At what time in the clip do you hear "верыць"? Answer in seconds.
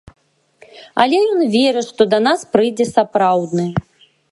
1.57-1.85